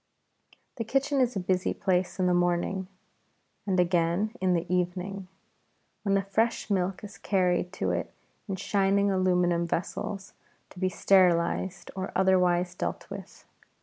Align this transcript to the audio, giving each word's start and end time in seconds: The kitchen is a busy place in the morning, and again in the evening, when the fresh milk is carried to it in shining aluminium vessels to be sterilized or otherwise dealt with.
The 0.77 0.83
kitchen 0.83 1.21
is 1.21 1.35
a 1.35 1.39
busy 1.39 1.75
place 1.75 2.17
in 2.17 2.25
the 2.25 2.33
morning, 2.33 2.87
and 3.67 3.79
again 3.79 4.33
in 4.41 4.55
the 4.55 4.65
evening, 4.67 5.27
when 6.01 6.15
the 6.15 6.23
fresh 6.23 6.71
milk 6.71 7.03
is 7.03 7.19
carried 7.19 7.71
to 7.73 7.91
it 7.91 8.11
in 8.49 8.55
shining 8.55 9.11
aluminium 9.11 9.67
vessels 9.67 10.33
to 10.71 10.79
be 10.79 10.89
sterilized 10.89 11.91
or 11.95 12.11
otherwise 12.15 12.73
dealt 12.73 13.07
with. 13.11 13.45